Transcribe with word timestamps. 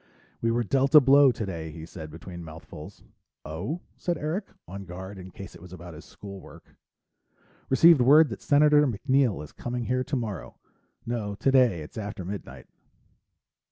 "We 0.41 0.49
were 0.49 0.63
dealt 0.63 0.95
a 0.95 0.99
blow 0.99 1.31
today," 1.31 1.71
he 1.71 1.85
said, 1.85 2.09
between 2.09 2.43
mouthfuls. 2.43 3.03
"Oh?" 3.45 3.81
said 3.97 4.17
Eric, 4.17 4.45
on 4.67 4.85
guard 4.85 5.19
in 5.19 5.29
case 5.29 5.53
it 5.53 5.61
was 5.61 5.71
about 5.71 5.93
his 5.93 6.05
school 6.05 6.39
work. 6.41 6.75
"Received 7.69 8.01
word 8.01 8.29
that 8.29 8.41
Senator 8.41 8.87
MacNeill 8.87 9.43
is 9.43 9.51
coming 9.51 9.85
here 9.85 10.03
tomorrow. 10.03 10.57
No, 11.05 11.35
today 11.35 11.81
it's 11.81 11.99
after 11.99 12.25
midnight." 12.25 12.65